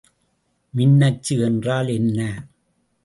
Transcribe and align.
மின்னச்சு 0.73 1.35
என்றால் 1.43 1.87
என்ன? 1.87 2.19